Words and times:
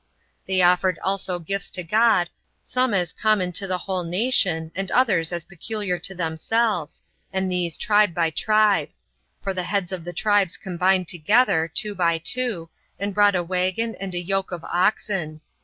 They 0.47 0.63
offered 0.63 0.97
also 1.03 1.37
gifts 1.37 1.69
to 1.77 1.83
God 1.83 2.31
some 2.63 2.91
as 2.91 3.13
common 3.13 3.51
to 3.51 3.67
the 3.67 3.77
whole 3.77 4.03
nation, 4.03 4.71
and 4.73 4.91
others 4.91 5.31
as 5.31 5.45
peculiar 5.45 5.99
to 5.99 6.15
themselves, 6.15 7.03
and 7.31 7.51
these 7.51 7.77
tribe 7.77 8.11
by 8.15 8.31
tribe; 8.31 8.89
for 9.43 9.53
the 9.53 9.61
heads 9.61 9.91
of 9.91 10.03
the 10.03 10.11
tribes 10.11 10.57
combined 10.57 11.07
together, 11.07 11.69
two 11.71 11.93
by 11.93 12.17
two, 12.17 12.71
and 12.97 13.13
brought 13.13 13.35
a 13.35 13.43
waggon 13.43 13.93
and 13.99 14.15
a 14.15 14.19
yoke 14.19 14.51
of 14.51 14.63
oxen. 14.63 15.39